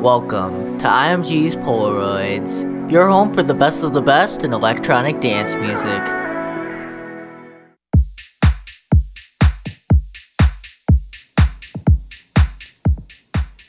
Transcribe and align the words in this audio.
Welcome 0.00 0.78
to 0.78 0.86
IMG's 0.86 1.56
Polaroids, 1.56 2.90
your 2.90 3.06
home 3.10 3.34
for 3.34 3.42
the 3.42 3.52
best 3.52 3.82
of 3.82 3.92
the 3.92 4.00
best 4.00 4.44
in 4.44 4.54
electronic 4.54 5.20
dance 5.20 5.54
music. 5.54 6.00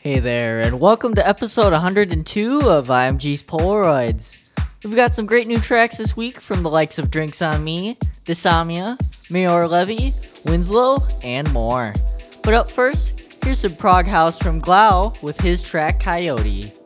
Hey 0.02 0.20
there, 0.20 0.61
and 0.61 0.79
welcome 0.79 1.13
to 1.15 1.27
episode 1.27 1.73
102 1.73 2.61
of 2.61 2.88
IMG's 2.88 3.43
Polaroids. 3.43 4.53
We've 4.85 4.95
got 4.95 5.13
some 5.13 5.25
great 5.25 5.48
new 5.48 5.59
tracks 5.59 5.98
this 5.98 6.16
week 6.16 6.39
from 6.39 6.63
the 6.63 6.70
likes 6.70 6.98
of 6.98 7.11
Drinks 7.11 7.41
on 7.41 7.61
Me, 7.61 7.98
Dysomia, 8.23 8.98
Maor 9.29 9.70
Levi, 9.70 10.16
Winslow, 10.49 11.05
and 11.25 11.52
more. 11.52 11.93
But 12.41 12.53
up 12.53 12.71
first, 12.71 13.30
Here's 13.44 13.59
some 13.59 13.76
prog 13.76 14.05
house 14.05 14.38
from 14.38 14.59
Glaue 14.59 15.13
with 15.23 15.40
his 15.40 15.63
track 15.63 16.00
Coyote. 16.00 16.80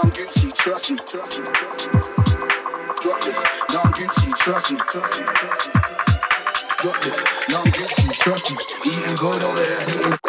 I'm 0.00 0.10
guilty, 0.10 0.50
trust 0.52 0.90
me. 0.92 0.96
Drop 3.02 3.20
this, 3.20 3.44
now 3.72 3.80
I'm 3.82 3.92
guilty, 3.92 4.30
trust 4.36 4.70
me. 4.70 4.78
Drop 6.78 7.02
this, 7.02 7.24
now 7.50 7.62
I'm 7.62 7.70
guilty, 7.72 8.08
trust 8.14 8.50
me. 8.52 8.58
Eating 8.86 9.16
good 9.16 9.42
over 9.42 9.64
here, 9.64 9.84
eating 9.88 10.27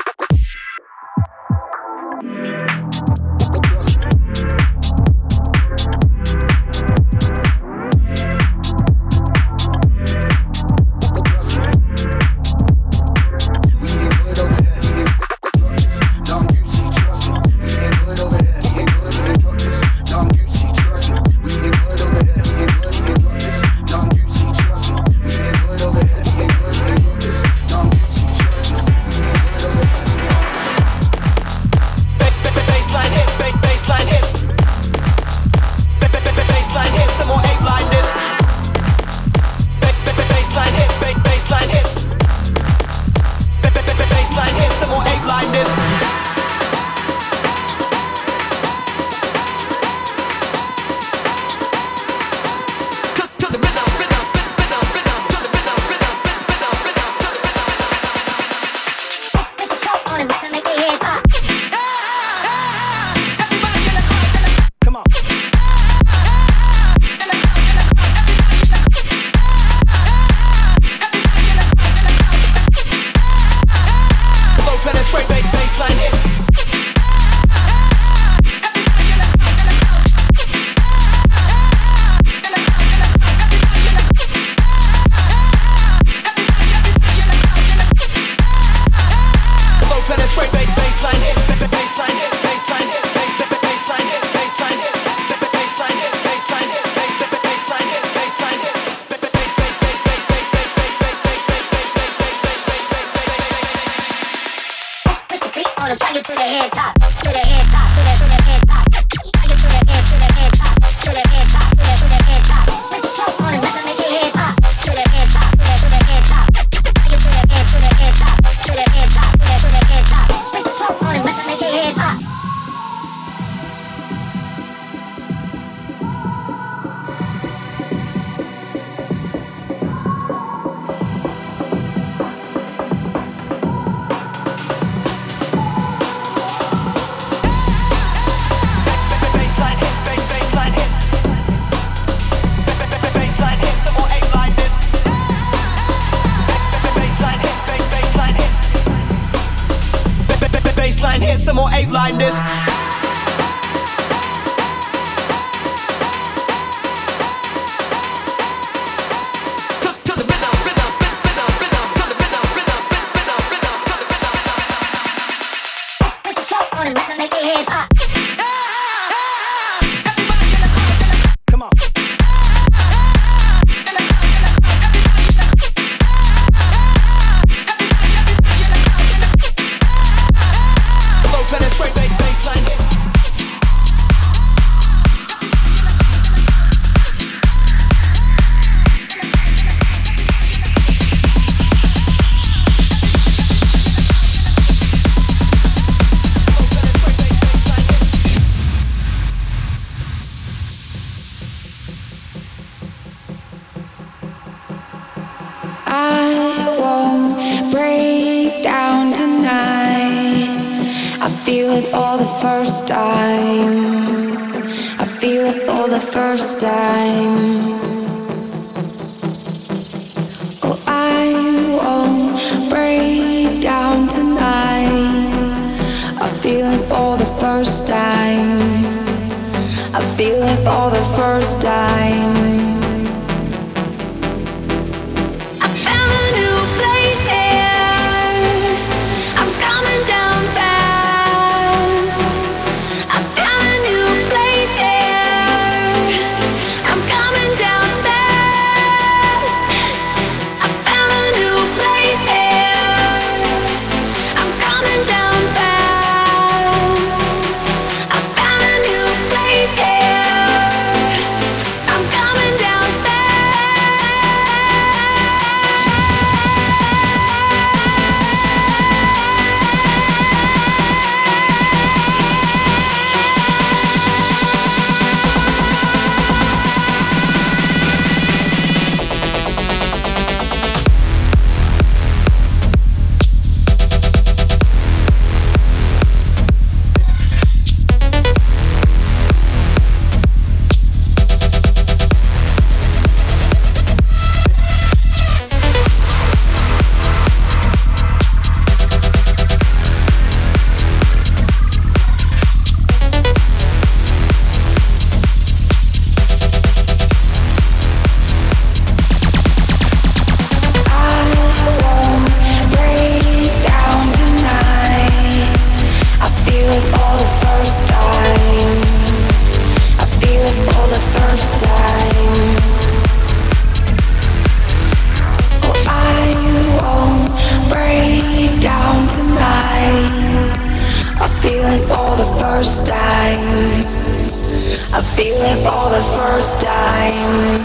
first 336.30 336.60
time. 336.62 337.59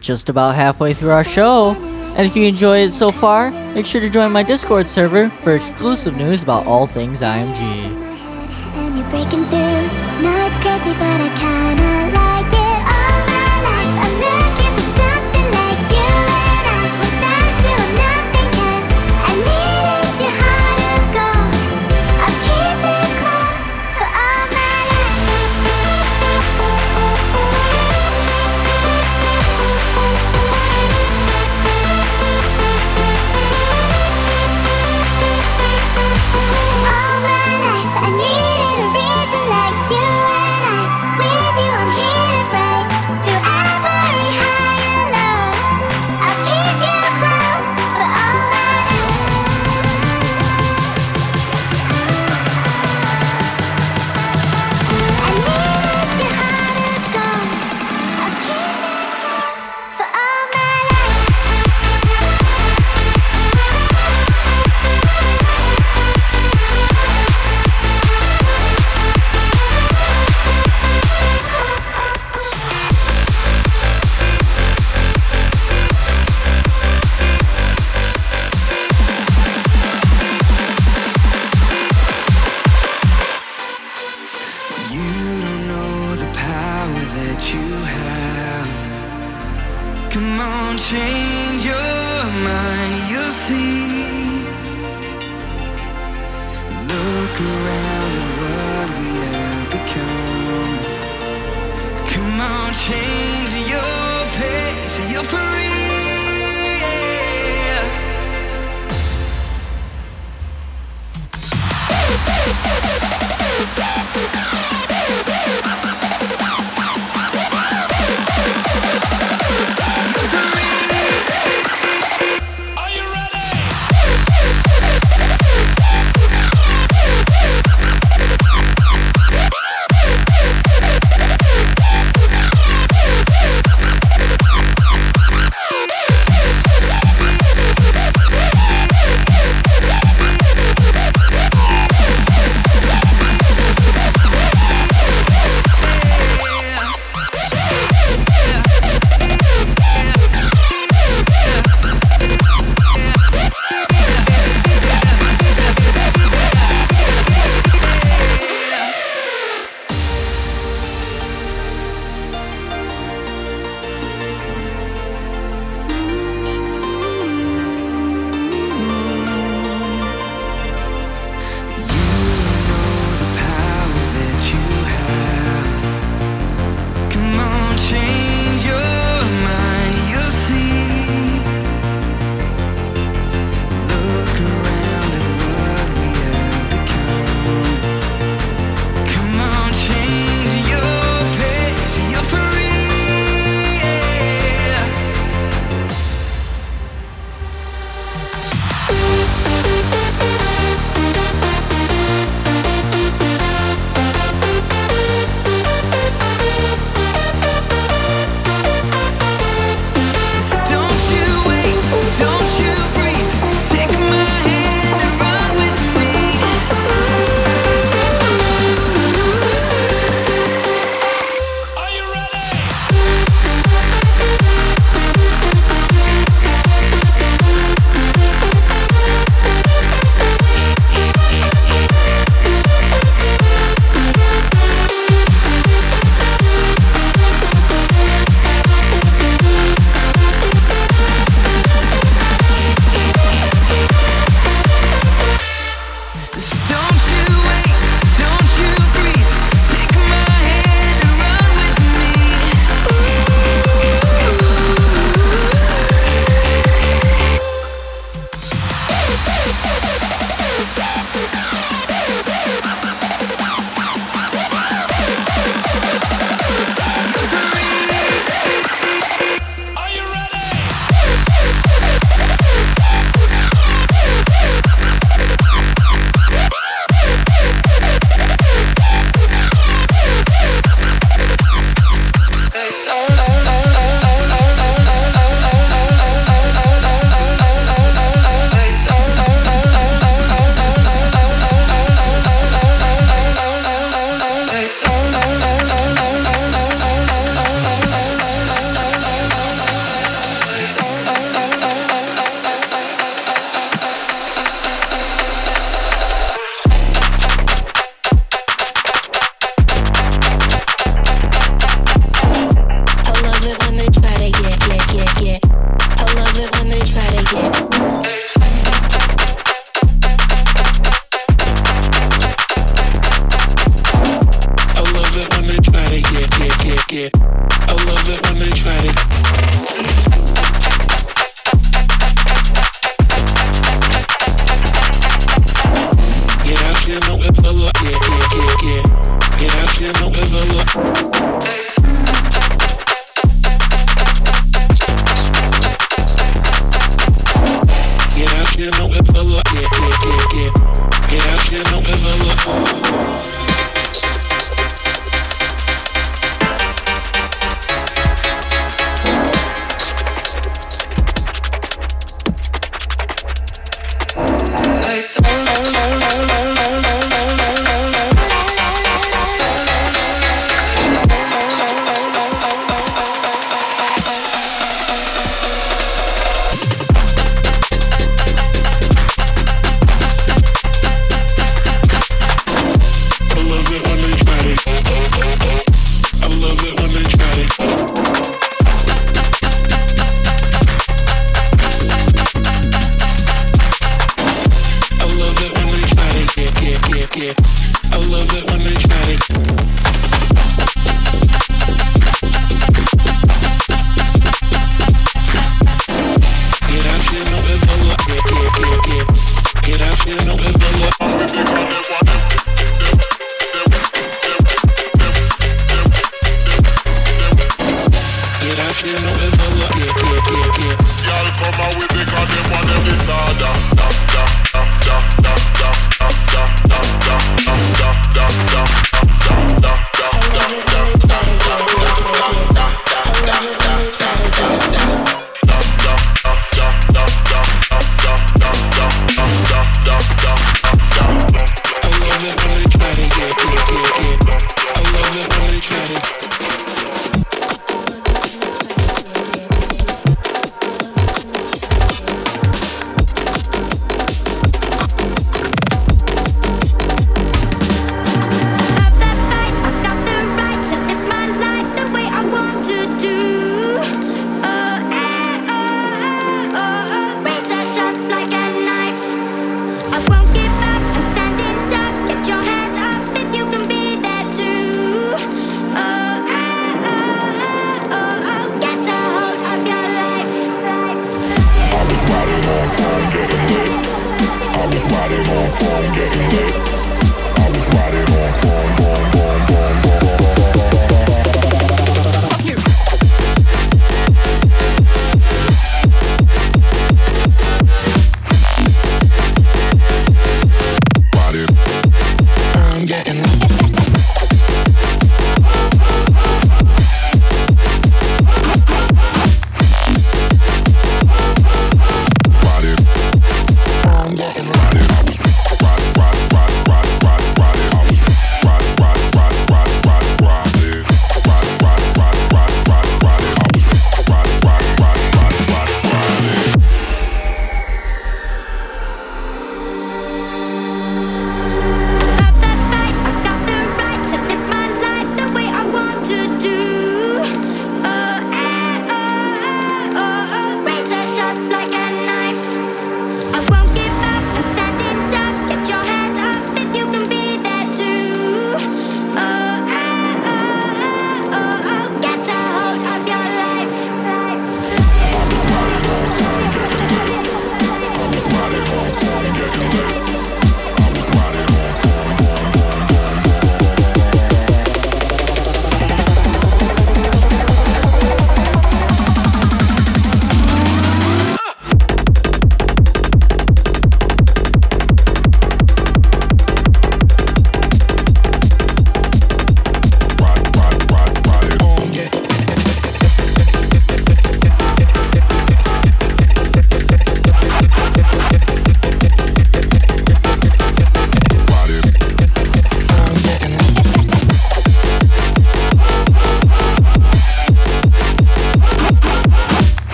just 0.00 0.28
about 0.28 0.54
halfway 0.54 0.94
through 0.94 1.10
our 1.10 1.24
show. 1.24 1.74
And 2.16 2.26
if 2.26 2.34
you 2.34 2.44
enjoy 2.46 2.78
it 2.78 2.90
so 2.90 3.12
far, 3.12 3.50
make 3.74 3.86
sure 3.86 4.00
to 4.00 4.10
join 4.10 4.32
my 4.32 4.42
Discord 4.42 4.90
server 4.90 5.30
for 5.30 5.54
exclusive 5.54 6.16
news 6.16 6.42
about 6.42 6.66
all 6.66 6.86
things 6.86 7.22
IMG. 7.22 8.10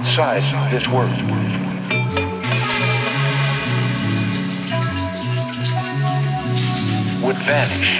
outside 0.00 0.72
this 0.72 0.88
world. 0.88 1.10
Would 7.22 7.36
vanish. 7.36 7.90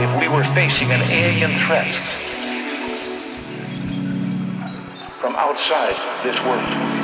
If 0.00 0.18
we 0.18 0.28
were 0.28 0.44
facing 0.44 0.90
an 0.90 1.02
alien 1.10 1.50
threat 1.66 1.94
from 5.18 5.34
outside 5.36 5.94
this 6.24 6.42
world. 6.42 6.99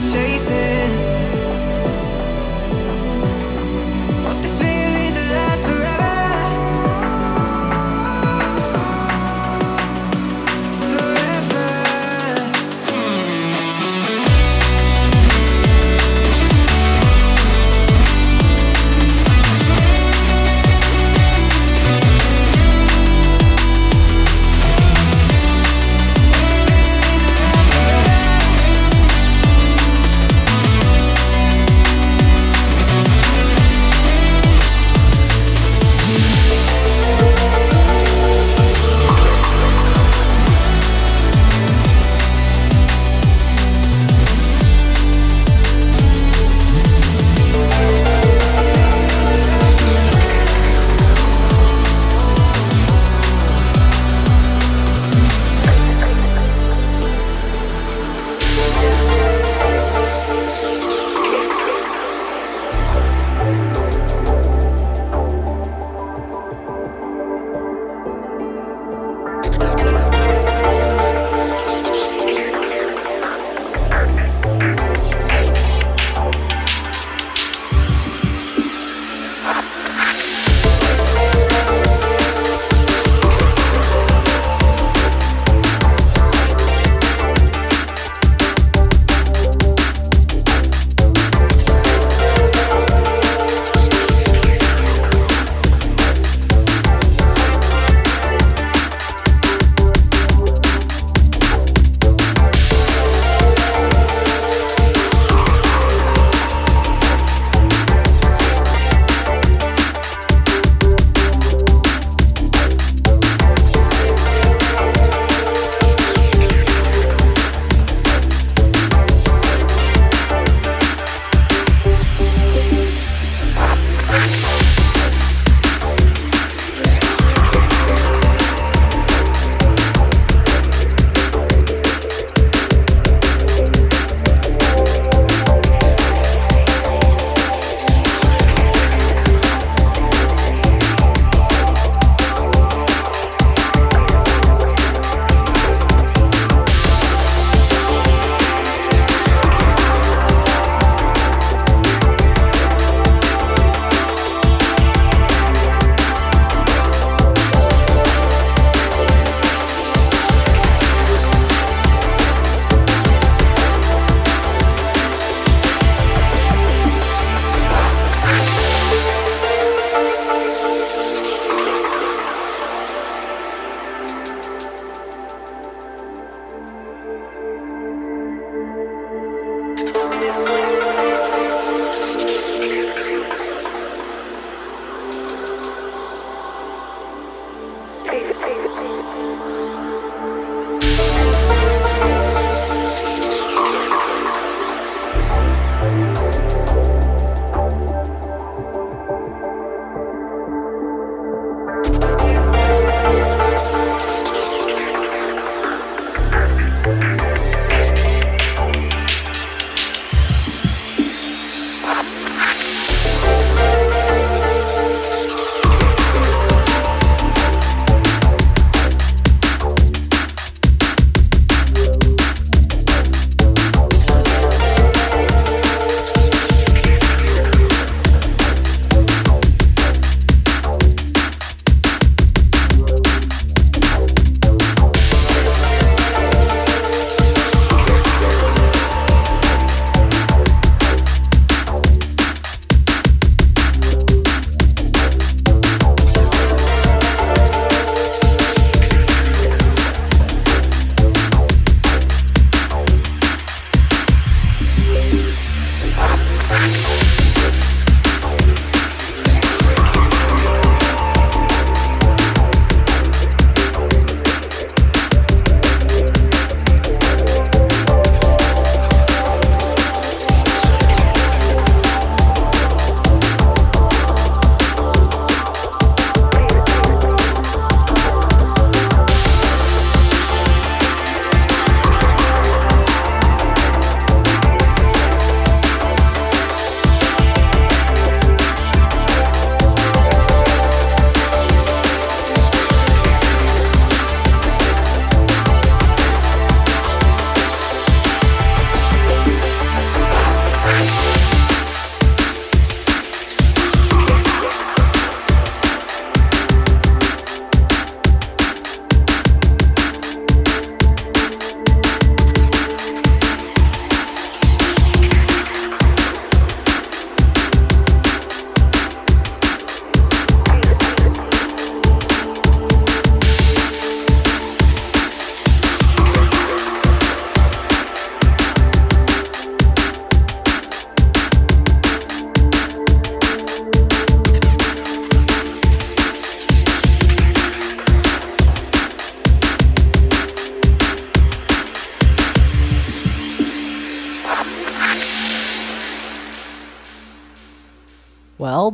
chasing. 0.00 0.79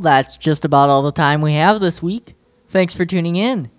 That's 0.03 0.37
just 0.37 0.65
about 0.65 0.91
all 0.91 1.03
the 1.03 1.13
time 1.13 1.41
we 1.41 1.55
have 1.55 1.81
this 1.81 2.03
week. 2.03 2.35
Thanks 2.69 2.95
for 2.95 3.05
tuning 3.05 3.37
in. 3.37 3.71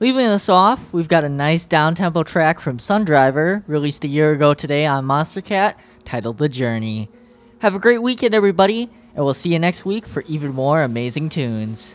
Leaving 0.00 0.26
us 0.26 0.48
off, 0.48 0.92
we've 0.92 1.08
got 1.08 1.24
a 1.24 1.28
nice 1.28 1.66
down-tempo 1.66 2.24
track 2.24 2.60
from 2.60 2.78
Sundriver, 2.78 3.62
released 3.66 4.04
a 4.04 4.08
year 4.08 4.32
ago 4.32 4.52
today 4.52 4.86
on 4.86 5.04
Monstercat, 5.04 5.74
titled 6.04 6.38
The 6.38 6.48
Journey. 6.48 7.08
Have 7.60 7.74
a 7.74 7.78
great 7.78 8.02
weekend, 8.02 8.34
everybody, 8.34 8.90
and 9.14 9.24
we'll 9.24 9.34
see 9.34 9.52
you 9.52 9.58
next 9.58 9.84
week 9.84 10.04
for 10.04 10.22
even 10.26 10.52
more 10.52 10.82
amazing 10.82 11.28
tunes. 11.28 11.94